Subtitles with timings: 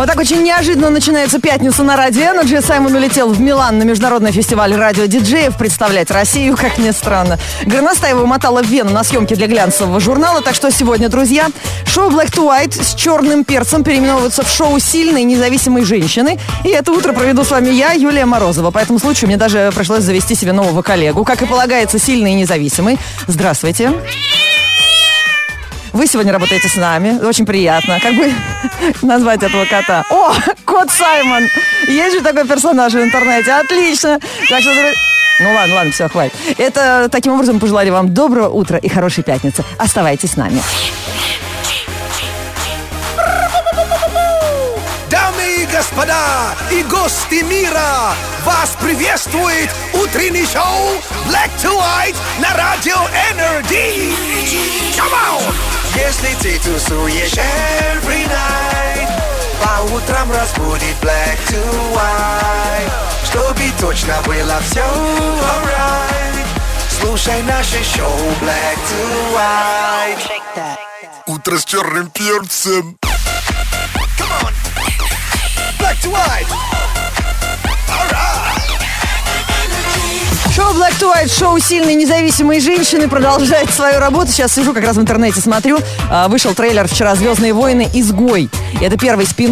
[0.00, 2.64] Вот так очень неожиданно начинается пятница на Радио Energy.
[2.64, 7.38] Саймон улетел в Милан на международный фестиваль радио-диджеев представлять Россию, как ни странно.
[7.66, 10.40] Горностаева умотала в Вену на съемки для глянцевого журнала.
[10.40, 11.48] Так что сегодня, друзья,
[11.84, 16.38] шоу Black to White с черным перцем переименовывается в шоу сильной независимой женщины.
[16.64, 18.70] И это утро проведу с вами я, Юлия Морозова.
[18.70, 21.24] По этому случаю мне даже пришлось завести себе нового коллегу.
[21.24, 22.98] Как и полагается, сильный и независимый.
[23.26, 23.92] Здравствуйте.
[25.92, 27.18] Вы сегодня работаете с нами.
[27.24, 27.98] Очень приятно.
[28.00, 28.32] Как бы
[29.02, 30.04] назвать этого кота?
[30.10, 30.32] О,
[30.64, 31.48] кот Саймон.
[31.88, 33.52] Есть же такой персонаж в интернете.
[33.52, 34.20] Отлично.
[34.48, 34.72] Так что,
[35.40, 36.34] ну ладно, ладно, все, хватит.
[36.58, 39.64] Это таким образом пожелали вам доброго утра и хорошей пятницы.
[39.78, 40.62] Оставайтесь с нами.
[45.10, 48.14] Дамы и господа и гости мира,
[48.44, 50.94] вас приветствует утренний шоу
[51.28, 52.96] Black to White на радио
[53.32, 54.14] Energy.
[54.96, 55.69] Come on!
[55.94, 59.08] Если ты тусуешь every night,
[59.60, 61.60] по утрам разбудит Black to
[61.92, 62.92] White,
[63.24, 66.46] чтобы точно было все alright.
[67.00, 70.40] Слушай наше шоу Black to White.
[71.26, 72.96] Утро с черным перцем.
[74.18, 74.54] Come on.
[75.78, 76.79] Black to white.
[80.54, 84.32] Шоу Black to White, шоу сильной независимой женщины продолжает свою работу.
[84.32, 85.78] Сейчас сижу, как раз в интернете смотрю.
[86.10, 87.88] А, Вышел трейлер вчера «Звездные войны.
[87.94, 88.50] Изгой».
[88.80, 89.50] Это первый спин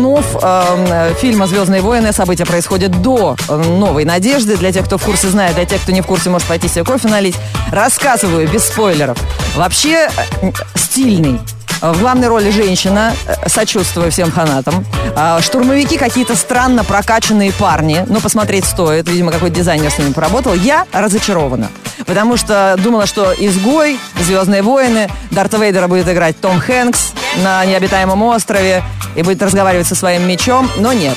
[1.20, 2.12] фильма «Звездные войны».
[2.12, 4.56] События происходят до э, «Новой надежды».
[4.56, 6.84] Для тех, кто в курсе знает, для тех, кто не в курсе, может пойти себе
[6.84, 7.36] кофе налить.
[7.70, 9.18] Рассказываю без спойлеров.
[9.54, 10.08] Вообще
[10.42, 11.38] э, стильный.
[11.80, 14.84] В главной роли женщина, э, сочувствую всем фанатам.
[15.14, 18.04] А, Штурмовики какие-то странно прокачанные парни.
[18.08, 19.08] Но посмотреть стоит.
[19.08, 20.54] Видимо, какой-то дизайнер с ними поработал.
[20.54, 21.68] Я разочарована.
[22.04, 27.12] Потому что думала, что «Изгой», «Звездные войны», Дарта Вейдера будет играть Том Хэнкс
[27.44, 28.82] на необитаемом острове
[29.14, 30.68] и будет разговаривать со своим мечом.
[30.78, 31.16] Но нет.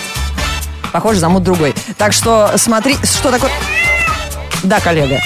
[0.91, 1.73] Похоже, замут другой.
[1.97, 3.49] Так что смотри, что такое...
[4.63, 5.19] Да, коллега.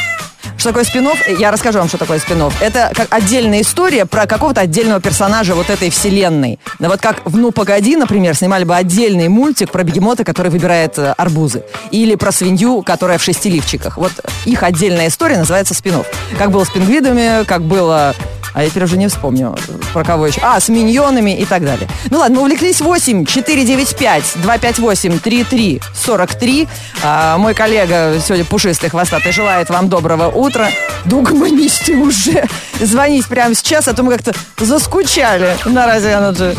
[0.65, 4.61] Что такое спин Я расскажу вам, что такое спин Это как отдельная история про какого-то
[4.61, 6.57] отдельного персонажа вот этой вселенной.
[6.79, 10.97] Ну, вот как в «Ну, погоди», например, снимали бы отдельный мультик про бегемота, который выбирает
[10.97, 11.61] э, арбузы.
[11.91, 13.97] Или про свинью, которая в шести лифчиках.
[13.97, 14.11] Вот
[14.45, 15.97] их отдельная история называется спин
[16.39, 18.15] Как было с пингвидами, как было
[18.55, 19.55] а я теперь уже не вспомню,
[19.93, 20.39] про кого еще.
[20.41, 21.89] А, с миньонами и так далее.
[22.09, 26.67] Ну ладно, мы увлеклись 8 495 258 33 43.
[27.03, 30.69] А, мой коллега сегодня пушистый хвостатый желает вам доброго утра.
[31.03, 32.45] Дугманисты уже.
[32.79, 36.55] Звонить прямо сейчас, а то мы как-то заскучали на Радио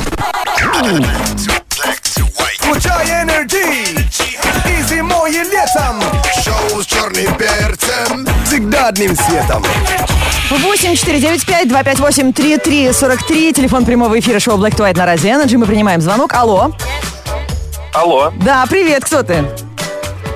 [4.88, 6.00] зимой, и летом.
[6.42, 8.26] Шоу с черным перцем.
[8.44, 9.64] Всегда одним светом.
[10.50, 13.52] 8 495 258 33 43.
[13.52, 15.56] Телефон прямого эфира шоу Black to White на Радио Energy.
[15.56, 16.32] Мы принимаем звонок.
[16.34, 16.72] Алло.
[17.92, 19.44] Алло, Да, привет, кто ты?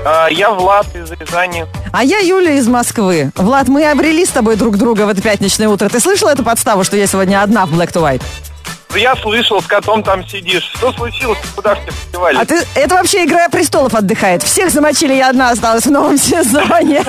[0.04, 1.66] а, я Влад из Рязани.
[1.92, 3.30] А я Юля из Москвы.
[3.36, 5.88] Влад, мы обрели с тобой друг друга в это пятничное утро.
[5.88, 8.22] Ты слышал эту подставу, что я сегодня одна в Black to White?
[8.92, 10.70] Ну, Я слышал, с котом там сидишь.
[10.74, 11.38] Что случилось?
[11.54, 12.36] Куда ж тебя подевали?
[12.38, 14.42] А ты, это вообще «Игра престолов» отдыхает.
[14.42, 17.02] Всех замочили, я одна осталась в новом сезоне.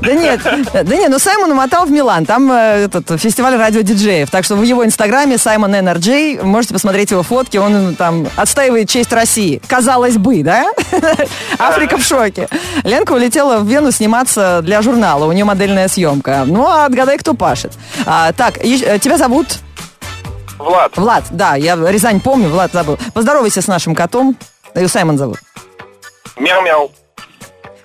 [0.00, 0.40] Да нет,
[0.72, 2.24] да нет, ну Саймон умотал в Милан.
[2.24, 4.30] Там э, этот фестиваль радиодиджеев.
[4.30, 7.56] Так что в его инстаграме Саймон NRJ, можете посмотреть его фотки.
[7.56, 9.60] Он там отстаивает честь России.
[9.66, 10.70] Казалось бы, да?
[11.58, 12.48] Африка в шоке.
[12.84, 15.26] Ленка улетела в Вену сниматься для журнала.
[15.26, 16.44] У нее модельная съемка.
[16.46, 17.72] Ну, а отгадай, кто пашет.
[18.06, 19.46] А, так, э, тебя зовут?
[20.58, 22.98] Влад, Влад, да, я Рязань помню, Влад забыл.
[23.14, 24.36] Поздоровайся с нашим котом.
[24.74, 25.38] Ее Саймон зовут.
[26.36, 26.90] мяу-мяу.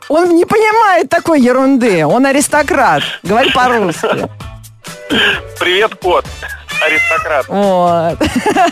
[0.09, 2.05] Он не понимает такой ерунды.
[2.05, 3.03] Он аристократ.
[3.23, 4.27] Говори по-русски.
[5.59, 6.25] Привет, кот.
[6.85, 7.47] Аристократ.
[7.47, 8.17] Вот.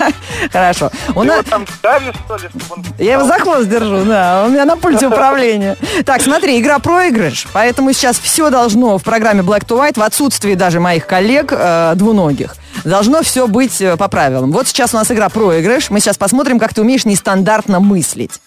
[0.52, 0.92] Хорошо.
[1.16, 1.46] У нас...
[1.46, 2.50] там давишь, что ли?
[2.70, 4.44] он Я его за хвост держу, да.
[4.46, 5.78] У меня на пульте управления.
[6.06, 7.48] Так, смотри, игра проигрыш.
[7.54, 11.94] Поэтому сейчас все должно в программе Black to White, в отсутствии даже моих коллег э,
[11.96, 14.52] двуногих, должно все быть э, по правилам.
[14.52, 15.90] Вот сейчас у нас игра проигрыш.
[15.90, 18.40] Мы сейчас посмотрим, как ты умеешь нестандартно мыслить.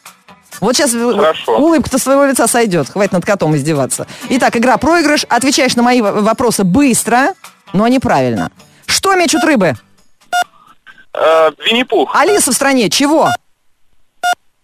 [0.61, 1.59] Вот сейчас э, Хорошо.
[1.59, 2.89] улыбка-то своего лица сойдет.
[2.89, 4.07] Хватит над котом издеваться.
[4.31, 5.25] Итак, игра проигрыш.
[5.29, 7.35] Отвечаешь на мои вопросы быстро,
[7.73, 8.51] но неправильно.
[8.87, 9.75] Что мечут рыбы?
[11.13, 12.15] Э, Винни-Пух.
[12.15, 13.29] Алиса в стране чего?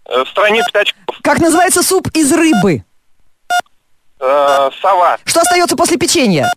[0.07, 1.17] Э, в стране пятачков.
[1.23, 2.85] Как называется суп из рыбы?
[4.21, 5.19] Э, сова.
[5.25, 6.53] Что остается после печенья?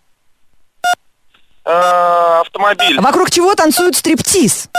[2.64, 3.00] Автомобиль.
[3.02, 4.70] Вокруг чего танцуют стриптиз?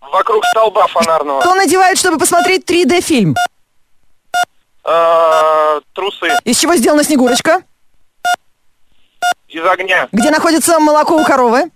[0.00, 1.40] Вокруг столба фонарного.
[1.40, 3.34] Что надевают, чтобы посмотреть 3D-фильм?
[4.84, 6.28] Э, трусы.
[6.44, 7.62] Из чего сделана Снегурочка?
[9.48, 10.08] Из огня.
[10.12, 11.70] Где находится молоко у коровы?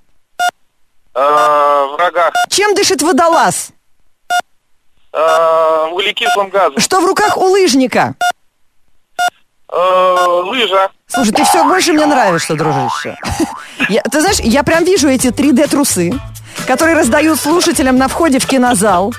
[1.14, 2.32] Э, в рогах.
[2.50, 3.72] Чем дышит водолаз?
[5.12, 6.78] э, углекислым газом.
[6.78, 8.14] Что в руках у лыжника?
[9.72, 10.88] Э, лыжа.
[11.08, 13.17] Слушай, ты все больше мне нравишься, дружище.
[13.88, 16.12] Я, ты знаешь, я прям вижу эти 3D-трусы,
[16.67, 19.12] которые раздают слушателям на входе в кинозал.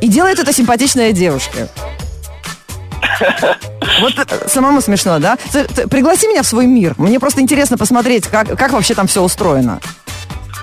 [0.00, 1.68] И делает это симпатичная девушка.
[4.00, 5.36] Вот э, самому смешно, да?
[5.52, 6.94] Ты- ты пригласи меня в свой мир.
[6.96, 9.78] Мне просто интересно посмотреть, как, как вообще там все устроено.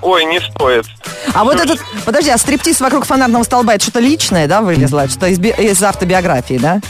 [0.01, 0.85] Ой, не стоит.
[1.33, 5.07] А вот этот, подожди, а стриптиз вокруг фонарного столба, это что-то личное, да, вылезло?
[5.07, 6.81] Что-то из, би- из автобиографии, да?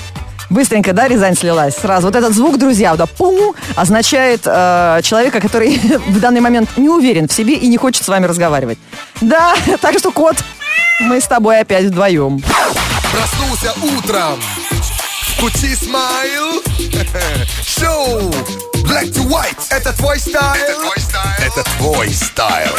[0.49, 2.07] Быстренько, да, Рязань слилась сразу.
[2.07, 5.77] Вот этот звук, друзья, да, пум, означает э, человека, который
[6.07, 8.77] в данный момент не уверен в себе и не хочет с вами разговаривать.
[9.21, 10.37] Да, так что, кот,
[11.01, 12.41] мы с тобой опять вдвоем.
[13.11, 14.39] Проснулся утром.
[15.35, 16.61] Включи smile.
[17.65, 18.31] Шоу.
[18.91, 19.55] Black to white.
[19.69, 20.53] Это твой style.
[20.53, 21.31] Это твой style.
[21.39, 22.71] Это твой style.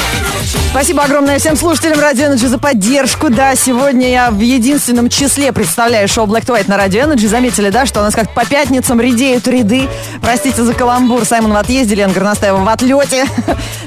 [0.71, 3.31] Спасибо огромное всем слушателям Радио Energy за поддержку.
[3.31, 7.27] Да, сегодня я в единственном числе представляю шоу Black to White на Радио Energy.
[7.29, 9.89] Заметили, да, что у нас как по пятницам редеют ряды.
[10.21, 11.25] Простите за каламбур.
[11.25, 13.25] Саймон в отъезде, Лена Горностаева в отлете.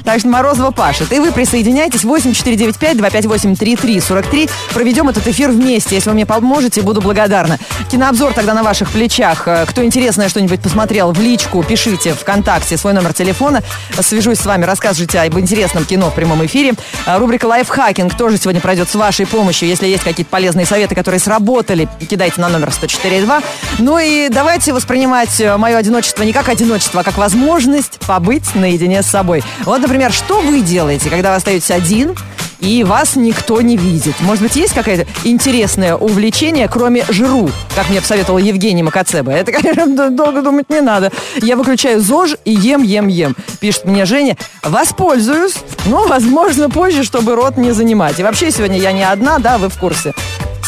[0.04, 1.12] Так что Морозова пашет.
[1.12, 2.04] И вы присоединяйтесь.
[2.04, 4.48] 8495-258-3343.
[4.72, 5.96] Проведем этот эфир вместе.
[5.96, 7.58] Если вы мне поможете, буду благодарна.
[7.90, 9.48] Кинообзор тогда на ваших плечах.
[9.48, 13.62] Э, Кто интересное что-нибудь посмотрел, в личку пишите ВКонтакте свой номер телефона.
[14.00, 16.74] Свяжусь с вами, расскажите об интересном кино в прямом эфире.
[17.04, 19.68] А, Рубрика «Лайфхакинг» тоже сегодня пройдет с вашей помощью.
[19.68, 23.44] Если есть какие-то полезные советы, которые сработали, кидайте на номер 104.2.
[23.78, 29.02] Ну и давайте воспринимать э, мое одиночество не как одиночество, а как возможность побыть наедине
[29.02, 29.42] с собой.
[29.64, 32.14] Вот, например, что вы делаете, когда вы остаетесь один,
[32.60, 34.14] и вас никто не видит.
[34.20, 39.32] Может быть, есть какое-то интересное увлечение, кроме жиру, как мне посоветовал Евгений Макацеба.
[39.32, 41.12] Это, конечно, долго думать не надо.
[41.42, 43.36] Я выключаю ЗОЖ и ем, ем, ем.
[43.60, 44.36] Пишет мне Женя.
[44.62, 45.56] Воспользуюсь,
[45.86, 48.18] но, возможно, позже, чтобы рот не занимать.
[48.18, 50.12] И вообще, сегодня я не одна, да, вы в курсе.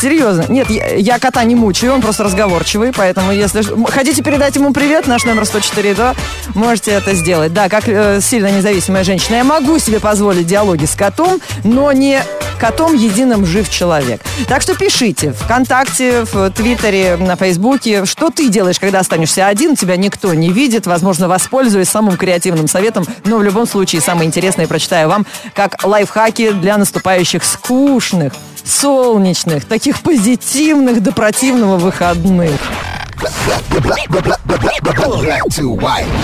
[0.01, 0.45] Серьезно.
[0.49, 5.09] Нет, я, я кота не мучаю, он просто разговорчивый, поэтому если хотите передать ему привет,
[5.09, 6.17] наш номер 104.2,
[6.55, 7.53] можете это сделать.
[7.53, 12.23] Да, как э, сильно независимая женщина, я могу себе позволить диалоги с котом, но не
[12.61, 14.21] котом единым жив человек.
[14.49, 19.97] Так что пишите ВКонтакте, в Твиттере, на Фейсбуке, что ты делаешь, когда останешься один, тебя
[19.97, 25.09] никто не видит, возможно, воспользуюсь самым креативным советом, но в любом случае самое интересное прочитаю
[25.09, 28.33] вам, как лайфхаки для наступающих скучных,
[28.69, 32.61] солнечных, таких позитивных до противного выходных.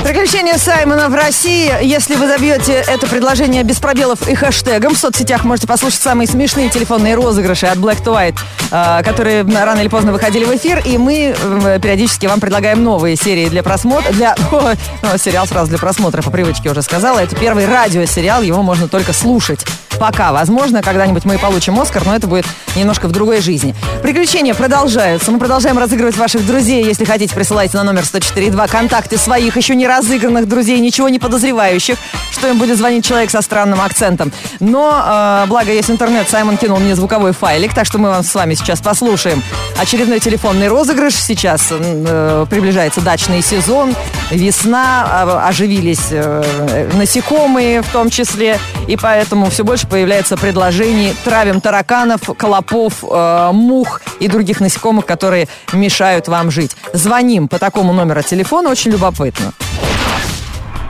[0.05, 1.73] Приключения Саймона в России.
[1.83, 6.69] Если вы забьете это предложение без пробелов и хэштегом, в соцсетях можете послушать самые смешные
[6.69, 8.39] телефонные розыгрыши от Black to White,
[8.71, 13.17] э, которые рано или поздно выходили в эфир, и мы э, периодически вам предлагаем новые
[13.17, 14.13] серии для просмотра.
[14.13, 17.19] Для, О, сериал сразу для просмотра, по привычке уже сказала.
[17.19, 19.65] Это первый радиосериал, его можно только слушать.
[19.99, 22.47] Пока, возможно, когда-нибудь мы получим Оскар, но это будет
[22.77, 23.75] немножко в другой жизни.
[24.03, 25.31] Приключения продолжаются.
[25.31, 26.84] Мы продолжаем разыгрывать ваших друзей.
[26.85, 31.97] Если хотите, присылайте на номер 104.2 контакты своих еще не разыгранных друзей, ничего не подозревающих,
[32.31, 34.33] что им будет звонить человек со странным акцентом.
[34.61, 38.35] Но, э, благо, есть интернет, Саймон кинул мне звуковой файлик, так что мы вам с
[38.35, 39.43] вами сейчас послушаем
[39.81, 41.15] очередной телефонный розыгрыш.
[41.15, 43.95] Сейчас э, приближается дачный сезон,
[44.31, 48.59] весна, а- оживились э, насекомые в том числе,
[48.89, 55.49] и поэтому все больше появляется предложений травим тараканов, клопов, э, мух и других насекомых, которые
[55.73, 56.74] мешают вам жить.
[56.93, 59.53] Звоним по такому номеру телефона, очень любопытно.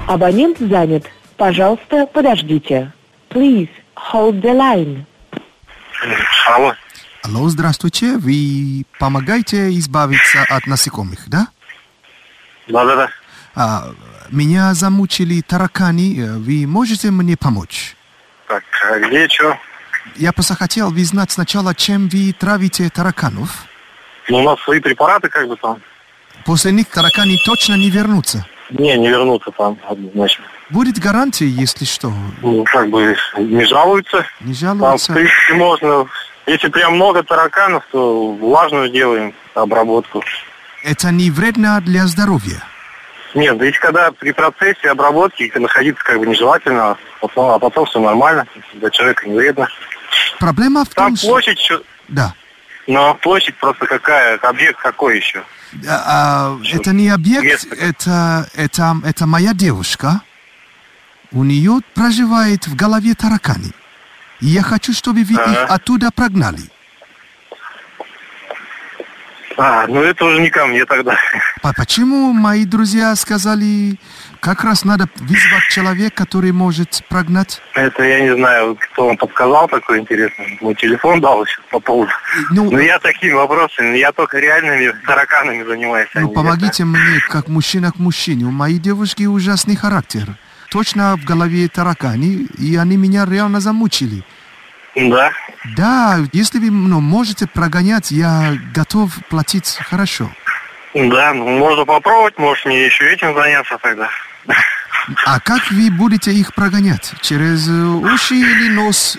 [0.07, 1.07] Абонент занят.
[1.37, 2.93] Пожалуйста, подождите.
[3.31, 3.69] Please
[4.13, 5.05] hold the line.
[6.55, 6.75] Алло.
[7.23, 8.19] Алло, здравствуйте.
[8.19, 11.49] Вы помогаете избавиться от насекомых, да?
[12.69, 13.09] Да-да-да.
[13.55, 13.91] А,
[14.31, 16.21] меня замучили таракани.
[16.21, 17.97] Э, Вы можете мне помочь?
[18.49, 19.57] Так, а где что?
[20.17, 23.65] Я просто хотел бы знать сначала, чем вы травите тараканов.
[24.29, 25.81] Ну, у нас свои препараты как бы там.
[26.45, 28.47] После них таракани точно не вернутся.
[28.71, 30.45] Не, не вернутся там однозначно.
[30.71, 32.13] Будет гарантия, если что.
[32.43, 34.25] Ну, как бы не жалуются.
[34.41, 35.13] Не Там, в жалуются.
[35.13, 36.07] принципе, можно...
[36.47, 40.23] Если прям много тараканов, то влажную делаем обработку.
[40.83, 42.63] Это не вредно для здоровья.
[43.35, 47.99] Нет, ведь когда при процессе обработки находиться как бы нежелательно, а потом, а потом все
[47.99, 49.69] нормально, для человека не вредно.
[50.39, 51.29] Проблема в Там том, что...
[51.29, 52.35] площадь, чё- Да.
[52.87, 55.43] Но площадь просто какая, объект какой еще?
[55.89, 57.75] А, а, это не объект, Место.
[57.75, 60.21] это, это, это моя девушка.
[61.33, 63.73] У нее проживает в голове таракани.
[64.41, 65.53] И я хочу, чтобы вы Ага.
[65.65, 66.63] их оттуда прогнали.
[69.57, 71.17] А, ну это уже не ко мне тогда.
[71.63, 73.99] по- почему мои друзья сказали,
[74.45, 77.63] как раз надо вызвать человека, который может прогнать?
[77.73, 80.59] Это я не знаю, кто вам подсказал такой интересный.
[80.61, 82.13] Мой телефон дал еще по поводу.
[82.51, 86.11] Ну, Но я такими вопросами, я только реальными тараканами занимаюсь.
[86.15, 88.45] а ну помогите мне, как мужчина к мужчине.
[88.45, 90.37] У моей девушки ужасный характер.
[90.71, 94.25] Точно в голове таракани, и они меня реально замучили.
[94.95, 95.09] это.
[95.09, 95.33] Да.
[95.77, 100.29] Да, если вы ну, можете прогонять, я готов платить хорошо.
[100.93, 104.11] Да, ну можно попробовать, может мне еще этим заняться тогда.
[105.27, 107.13] А как вы будете их прогонять?
[107.21, 109.19] Через уши или нос?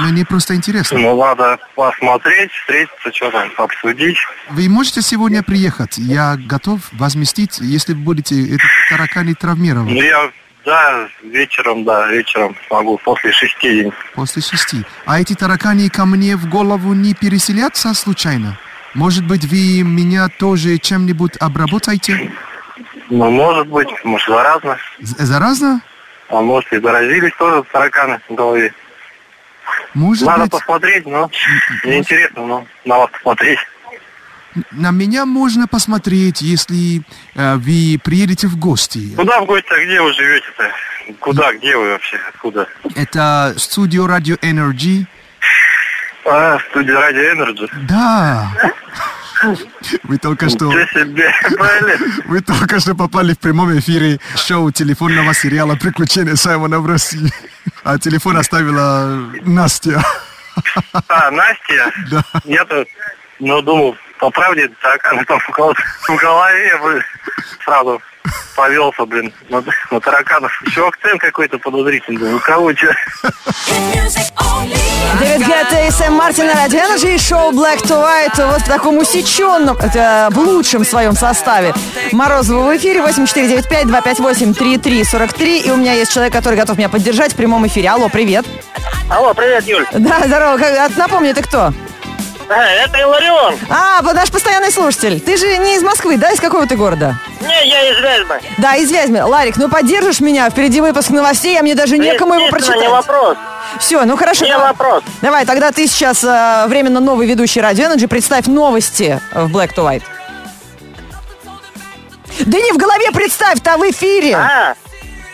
[0.00, 0.98] Мне просто интересно.
[0.98, 4.16] Ну надо посмотреть, встретиться, что там, обсудить.
[4.50, 5.98] Вы можете сегодня приехать?
[5.98, 10.30] Я готов возместить, если будете этот таракани Ну травмировать я,
[10.64, 13.92] да, вечером, да, вечером смогу, после шести день.
[14.14, 14.82] после шести.
[15.06, 18.58] А эти таракани ко мне в голову не переселятся случайно?
[18.94, 22.32] Может быть, вы меня тоже чем-нибудь обработаете?
[23.10, 24.78] Ну, может быть, может, заразно.
[25.00, 25.80] Заразно?
[26.28, 28.72] А может, и заразились тоже тараканы в голове.
[29.94, 31.30] Может Надо быть, посмотреть, но
[31.84, 33.58] мне интересно, но на вас посмотреть.
[34.72, 37.02] на меня можно посмотреть, если
[37.34, 39.14] э, вы приедете в гости.
[39.16, 40.70] Куда в гости, а где вы живете-то?
[41.20, 42.68] Куда, где вы вообще, откуда?
[42.94, 45.06] Это студио Radio Energy.
[46.26, 47.68] А, студия Радио Energy.
[47.88, 48.50] Да.
[50.04, 50.72] Вы только что...
[52.26, 57.32] Вы только что попали в прямом эфире шоу телефонного сериала «Приключения Саймона в России».
[57.82, 60.02] А телефон оставила Настя.
[61.08, 61.92] А, Настя?
[62.10, 62.24] Да.
[62.44, 62.86] Я-то,
[63.40, 65.74] ну, думал, по правде, тараканы там в гол-
[66.08, 67.04] в голове бы
[67.62, 68.00] сразу
[68.56, 70.50] повелся, блин, на, на тараканов.
[70.66, 72.30] Еще акцент какой-то подозрительный.
[72.30, 72.86] Ну, кого что?
[75.20, 78.66] Дэвид Гетта и Сэм Мартин на Радио Energy и шоу Black to White вот в
[78.66, 81.74] таком усеченном, это в лучшем своем составе.
[82.12, 85.58] Морозова в эфире 8495-258-3343.
[85.66, 87.90] И у меня есть человек, который готов меня поддержать в прямом эфире.
[87.90, 88.46] Алло, привет.
[89.10, 89.86] Алло, привет, Юль.
[89.92, 90.56] Да, здорово.
[90.56, 91.74] Как- а, Напомни, ты кто?
[92.56, 93.58] Это Иларион.
[93.70, 95.20] А, наш постоянный слушатель.
[95.20, 96.30] Ты же не из Москвы, да?
[96.30, 97.18] Из какого ты города?
[97.40, 98.40] Не, я из Вязьмы.
[98.58, 99.24] Да, из Вязьмы.
[99.24, 100.48] Ларик, ну поддержишь меня?
[100.50, 102.88] Впереди выпуск новостей, а мне даже некому его прочитать.
[102.88, 103.36] вопрос.
[103.78, 104.44] Все, ну хорошо.
[104.44, 104.68] Не давай.
[104.68, 105.02] вопрос.
[105.20, 108.06] Давай, тогда ты сейчас э, временно новый ведущий Радио Energy.
[108.06, 110.02] Представь новости в Black to White.
[112.40, 114.36] Да не в голове представь, то в эфире.
[114.36, 114.74] А,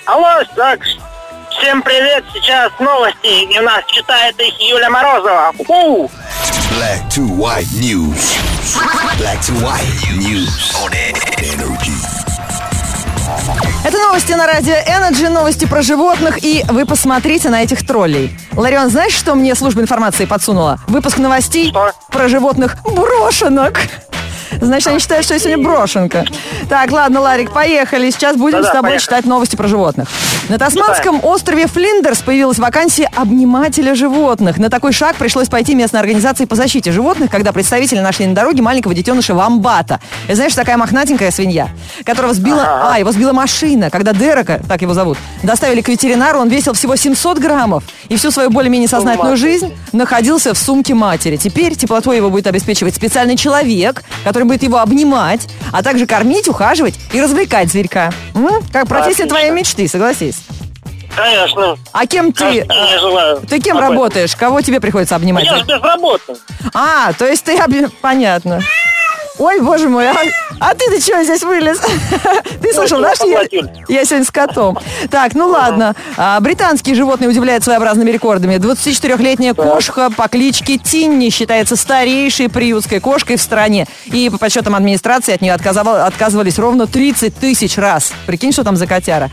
[0.04, 0.80] алло, так,
[1.50, 5.52] всем привет, сейчас новости, и у нас читает их Юля Морозова.
[5.66, 6.10] Фу!
[6.70, 8.36] Black to white news.
[9.18, 9.84] Black to white
[10.16, 10.92] news on
[11.38, 11.92] energy.
[13.84, 18.36] Это новости на Радио Energy, новости про животных, и вы посмотрите на этих троллей.
[18.56, 20.78] Ларион, знаешь, что мне служба информации подсунула?
[20.86, 21.92] Выпуск новостей Что?
[22.08, 23.78] про животных брошенок.
[24.60, 26.24] Значит, они считают, что я сегодня брошенка.
[26.68, 28.10] Так, ладно, Ларик, поехали.
[28.10, 29.02] Сейчас будем Да-да, с тобой поехали.
[29.02, 30.08] читать новости про животных.
[30.48, 34.58] На Тасманском острове Флиндерс появилась вакансия обнимателя животных.
[34.58, 38.62] На такой шаг пришлось пойти местной организации по защите животных, когда представители нашли на дороге
[38.62, 40.00] маленького детеныша вамбата.
[40.28, 41.68] И знаешь, такая мохнатенькая свинья,
[42.04, 42.92] которого сбила...
[42.92, 43.90] А, его сбила машина.
[43.90, 47.84] Когда Дерека, так его зовут, доставили к ветеринару, он весил всего 700 граммов.
[48.08, 51.36] И всю свою более-менее сознательную жизнь находился в сумке матери.
[51.36, 56.94] Теперь теплотой его будет обеспечивать специальный человек, который будет его обнимать, а также кормить, ухаживать
[57.12, 58.10] и развлекать зверька.
[58.34, 58.48] М?
[58.72, 59.28] Как профессия Отлично.
[59.28, 60.38] твоей мечты, согласись.
[61.14, 62.66] Конечно, А кем ты...
[62.68, 63.40] э, желаю.
[63.48, 63.92] Ты кем об этом.
[63.94, 64.34] работаешь?
[64.34, 65.44] Кого тебе приходится обнимать?
[65.44, 66.34] Я же безработный.
[66.74, 67.56] А, то есть ты...
[67.58, 68.60] обни- Понятно.
[69.40, 70.14] Ой, боже мой, а,
[70.60, 71.78] а ты-то чего здесь вылез?
[72.62, 73.40] Ты слышал, чего да, что я,
[73.88, 74.78] я сегодня с котом?
[75.10, 75.94] Так, ну ладно.
[76.18, 78.56] А, британские животные удивляют своеобразными рекордами.
[78.56, 83.86] 24-летняя кошка по кличке Тинни считается старейшей приютской кошкой в стране.
[84.04, 88.12] И по подсчетам администрации от нее отказывал- отказывались ровно 30 тысяч раз.
[88.26, 89.30] Прикинь, что там за котяра.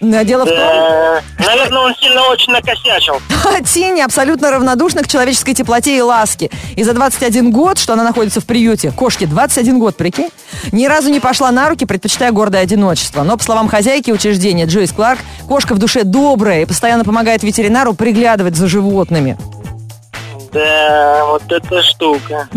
[0.00, 3.20] Дело в том, Э, Наверное, он сильно очень накосячил.
[3.72, 6.50] Тинни абсолютно равнодушна к человеческой теплоте и ласке.
[6.76, 10.30] И за 21 год, что она находится в приюте, кошке 21 год, прикинь,
[10.72, 13.22] ни разу не пошла на руки, предпочитая гордое одиночество.
[13.22, 17.94] Но, по словам хозяйки учреждения Джойс Кларк, кошка в душе добрая и постоянно помогает ветеринару
[17.94, 19.36] приглядывать за животными.
[20.54, 22.48] Да, вот эта штука.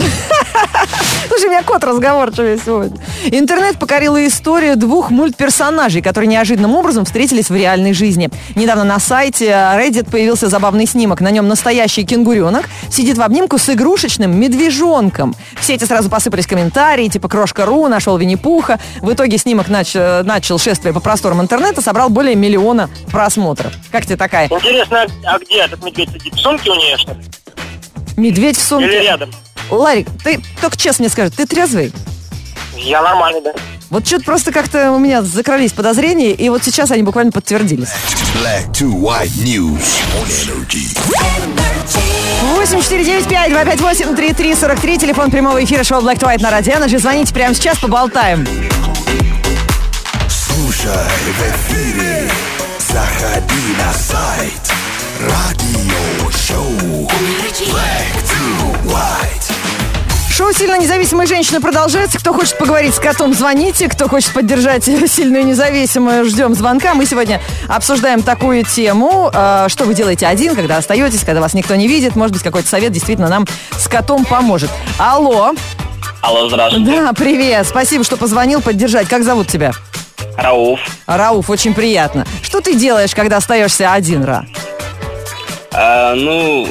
[1.27, 2.97] Слушай, у меня кот разговорчивый сегодня.
[3.25, 8.29] Интернет покорила историю двух мультперсонажей, которые неожиданным образом встретились в реальной жизни.
[8.55, 11.21] Недавно на сайте Reddit появился забавный снимок.
[11.21, 15.35] На нем настоящий кенгуренок сидит в обнимку с игрушечным медвежонком.
[15.59, 18.79] В сети сразу посыпались комментарии, типа «Крошка.ру», «Нашел Винни-Пуха».
[19.01, 23.73] В итоге снимок нач- начал шествие по просторам интернета, собрал более миллиона просмотров.
[23.91, 24.47] Как тебе такая?
[24.47, 26.33] Интересно, а- а где этот медведь сидит?
[26.35, 27.19] В сумке у нее, что ли?
[28.17, 28.87] Медведь в сумке.
[28.87, 29.31] Или рядом?
[29.69, 31.93] Ларик, ты только честно мне скажи, ты трезвый?
[32.75, 33.53] Я нормальный, да.
[33.91, 37.89] Вот что-то просто как-то у меня закрались подозрения, и вот сейчас они буквально подтвердились.
[38.41, 40.97] Black to white news on energy.
[42.65, 46.97] 8495-258-3343, телефон прямого эфира шоу Black to White на Радио Energy.
[46.97, 48.47] Звоните прямо сейчас, поболтаем.
[50.27, 52.31] Слушай в эфире,
[52.79, 54.73] заходи на сайт
[55.21, 56.96] радио шоу
[60.57, 62.17] «Сильно независимая женщина» продолжается.
[62.17, 63.87] Кто хочет поговорить с котом, звоните.
[63.87, 66.95] Кто хочет поддержать сильную независимую, ждем звонка.
[66.95, 69.29] Мы сегодня обсуждаем такую тему.
[69.31, 72.15] э, Что вы делаете один, когда остаетесь, когда вас никто не видит.
[72.15, 73.45] Может быть, какой-то совет действительно нам
[73.77, 74.71] с котом поможет.
[74.97, 75.51] Алло.
[76.21, 76.91] Алло, здравствуйте.
[76.91, 77.67] Да, привет.
[77.67, 79.07] Спасибо, что позвонил поддержать.
[79.07, 79.73] Как зовут тебя?
[80.37, 80.79] Рауф.
[81.05, 82.25] Рауф, очень приятно.
[82.41, 84.45] Что ты делаешь, когда остаешься один, Ра?
[85.71, 86.67] А, ну,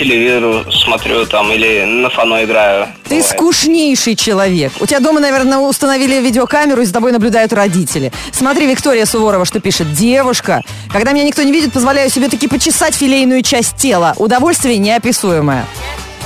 [0.00, 2.86] телевизор смотрю там или на фано играю.
[3.04, 3.26] Ты Бывает.
[3.26, 4.72] скучнейший человек.
[4.80, 8.12] У тебя дома, наверное, установили видеокамеру, и за тобой наблюдают родители.
[8.32, 9.92] Смотри, Виктория Суворова, что пишет.
[9.92, 14.14] Девушка, когда меня никто не видит, позволяю себе таки почесать филейную часть тела.
[14.16, 15.66] Удовольствие неописуемое.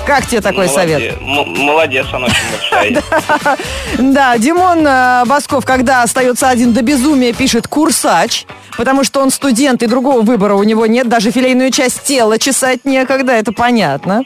[0.06, 1.18] Как тебе такой совет?
[1.20, 1.46] Молодец.
[1.56, 2.98] М- молодец, он очень большой.
[4.12, 8.44] Да, Димон э, Басков, когда остается один до безумия, пишет «курсач»,
[8.76, 12.84] потому что он студент, и другого выбора у него нет, даже филейную часть тела чесать
[12.84, 14.22] некогда, это понятно.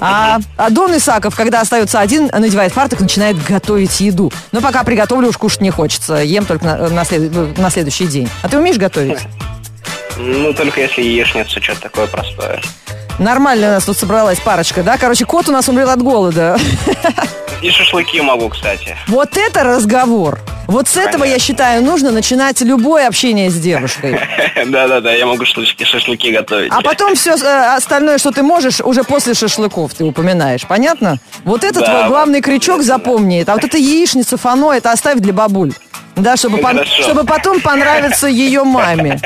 [0.00, 4.30] А, а Дон Исаков, когда остается один, надевает фартук, начинает готовить еду.
[4.52, 8.28] Но пока приготовлю, уж кушать не хочется, ем только на, на след- на следующий день.
[8.42, 9.18] А ты умеешь готовить?
[10.18, 12.60] Ну, только если яичницу, что-то такое простое.
[13.18, 14.98] Нормально у нас тут собралась парочка, да?
[14.98, 16.58] Короче, кот у нас умрет от голода.
[17.62, 18.96] И шашлыки могу, кстати.
[19.08, 20.38] Вот это разговор.
[20.66, 24.20] Вот с этого, я считаю, нужно начинать любое общение с девушкой.
[24.66, 26.72] Да-да-да, я могу шашлыки, шашлыки готовить.
[26.72, 30.66] А потом все остальное, что ты можешь, уже после шашлыков ты упоминаешь.
[30.66, 31.18] Понятно?
[31.44, 33.44] Вот это Да, твой главный крючок, запомни.
[33.46, 35.72] А вот это яичница, фано, это оставь для бабуль.
[36.16, 39.20] Да, чтобы, пон- чтобы потом понравиться ее маме.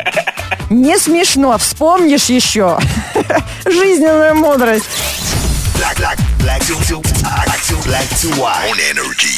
[0.69, 2.79] Не смешно, вспомнишь еще.
[3.65, 4.85] Жизненная мудрость.
[5.77, 9.31] Black, black, black to, to, black to, black to white on energy.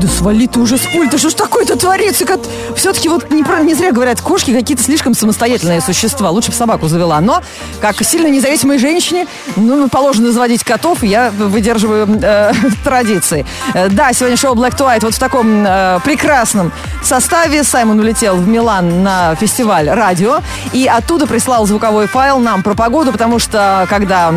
[0.00, 2.24] Да свали ты уже с пульта, что ж такое-то творится?
[2.24, 2.40] Как...
[2.74, 6.30] Все-таки вот не, не зря говорят, кошки какие-то слишком самостоятельные существа.
[6.30, 7.20] Лучше бы собаку завела.
[7.20, 7.42] Но,
[7.82, 12.52] как сильно независимой женщине, ну, положено заводить котов, я выдерживаю э,
[12.84, 13.44] традиции.
[13.74, 17.62] Э, да, сегодня шоу Black to White вот в таком э, прекрасном составе.
[17.62, 20.40] Саймон улетел в Милан на фестиваль радио,
[20.72, 24.32] и оттуда прислал звуковой файл нам про погоду, потому что, когда...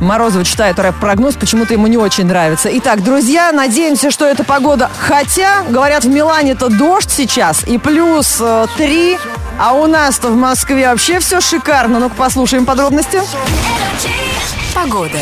[0.00, 2.68] Морозова читает рэп-прогноз, почему-то ему не очень нравится.
[2.78, 4.90] Итак, друзья, надеемся, что эта погода...
[4.98, 9.18] Хотя, говорят, в Милане-то дождь сейчас и плюс э, 3,
[9.58, 11.98] а у нас-то в Москве вообще все шикарно.
[11.98, 13.20] Ну-ка послушаем подробности.
[14.74, 15.18] Погода.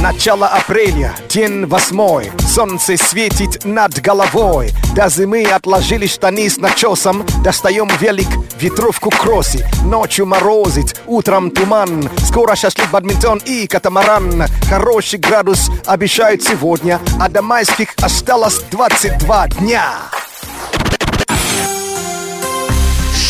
[0.00, 2.30] Начало апреля, день восьмой.
[2.38, 4.70] Солнце светит над головой.
[4.94, 7.26] До зимы отложили штаны с начесом.
[7.42, 8.28] Достаем велик,
[8.60, 12.08] ветровку кроси Ночью морозит, утром туман.
[12.24, 14.44] Скоро шашлык, бадминтон и катамаран.
[14.68, 17.00] Хороший градус обещают сегодня.
[17.20, 19.84] А до майских осталось 22 дня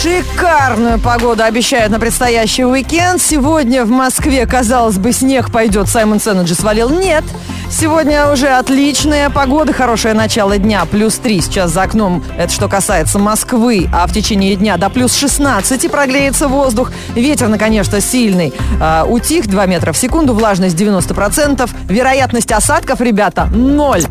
[0.08, 3.20] Шикарную погоду обещают на предстоящий уикенд.
[3.20, 5.86] Сегодня в Москве, казалось бы, снег пойдет.
[5.86, 6.88] Саймон Сеннеджи свалил.
[6.88, 7.24] Нет.
[7.70, 13.18] Сегодня уже отличная погода, хорошее начало дня, плюс 3 сейчас за окном, это что касается
[13.18, 16.90] Москвы, а в течение дня до плюс 16 прогреется воздух.
[17.14, 18.54] Ветер, конечно, сильный.
[18.80, 24.04] А, утих 2 метра в секунду, влажность 90%, вероятность осадков, ребята, ноль.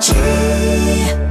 [0.00, 1.27] Energy.